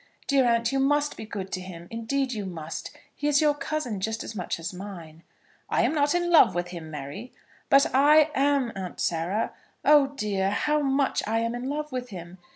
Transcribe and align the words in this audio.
Dear 0.25 0.47
aunt, 0.47 0.71
you 0.71 0.79
must 0.79 1.15
be 1.15 1.25
good 1.25 1.51
to 1.51 1.61
him; 1.61 1.87
indeed 1.91 2.33
you 2.33 2.43
must. 2.47 2.89
He 3.15 3.27
is 3.27 3.39
your 3.39 3.53
cousin 3.53 3.99
just 4.01 4.23
as 4.23 4.35
much 4.35 4.59
as 4.59 4.73
mine." 4.73 5.21
"I'm 5.69 5.93
not 5.93 6.15
in 6.15 6.31
love 6.31 6.55
with 6.55 6.69
him, 6.69 6.89
Mary." 6.89 7.33
"But 7.69 7.93
I 7.93 8.31
am, 8.33 8.71
Aunt 8.75 8.99
Sarah. 8.99 9.51
Oh 9.85 10.07
dear, 10.07 10.49
how 10.49 10.79
much 10.81 11.21
I 11.27 11.41
am 11.41 11.53
in 11.53 11.69
love 11.69 11.91
with 11.91 12.09
him! 12.09 12.39